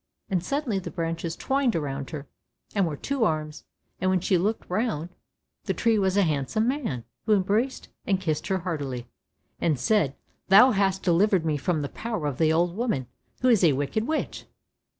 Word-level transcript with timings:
And 0.31 0.43
suddenly 0.43 0.79
the 0.79 0.89
branches 0.89 1.35
twined 1.35 1.75
around 1.75 2.09
her, 2.09 2.25
and 2.73 2.87
were 2.87 2.97
two 2.97 3.23
arms, 3.23 3.65
and 3.99 4.09
when 4.09 4.19
she 4.19 4.35
looked 4.35 4.67
round, 4.67 5.09
the 5.65 5.75
tree 5.75 5.99
was 5.99 6.17
a 6.17 6.23
handsome 6.23 6.67
man, 6.67 7.03
who 7.27 7.33
embraced 7.35 7.87
and 8.07 8.19
kissed 8.19 8.47
her 8.47 8.57
heartily, 8.57 9.05
and 9.59 9.79
said, 9.79 10.15
"Thou 10.47 10.71
hast 10.71 11.03
delivered 11.03 11.45
me 11.45 11.55
from 11.55 11.83
the 11.83 11.87
power 11.87 12.25
of 12.25 12.39
the 12.39 12.51
old 12.51 12.75
woman, 12.75 13.05
who 13.41 13.47
is 13.49 13.63
a 13.63 13.73
wicked 13.73 14.07
witch. 14.07 14.45